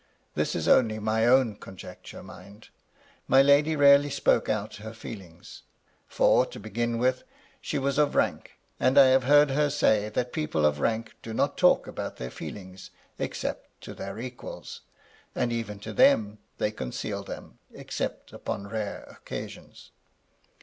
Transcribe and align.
This 0.33 0.55
is 0.55 0.67
only 0.67 0.97
my 0.97 1.27
own 1.27 1.57
conjecture, 1.57 2.23
mind. 2.23 2.69
My 3.27 3.43
lady 3.43 3.75
rarely 3.75 4.09
spoke 4.09 4.49
out 4.49 4.77
her 4.77 4.95
feelings. 4.95 5.61
For, 6.07 6.43
to 6.47 6.59
begin 6.59 6.97
with, 6.97 7.23
she 7.61 7.77
was 7.77 7.99
of 7.99 8.15
rank: 8.15 8.57
and 8.79 8.97
I 8.97 9.05
have 9.09 9.25
heard 9.25 9.51
her 9.51 9.69
say 9.69 10.09
that 10.09 10.33
people 10.33 10.65
of 10.65 10.79
rank 10.79 11.15
do 11.21 11.35
not 11.35 11.55
talk 11.55 11.85
about 11.85 12.15
their 12.17 12.31
feelings 12.31 12.89
except 13.19 13.79
to 13.81 13.93
their 13.93 14.17
equals, 14.19 14.81
and 15.35 15.51
even 15.53 15.77
to 15.81 15.93
them 15.93 16.39
they 16.57 16.71
conceal 16.71 17.23
them, 17.23 17.59
except 17.71 18.33
upon 18.33 18.69
rare 18.69 19.03
occasions. 19.03 19.91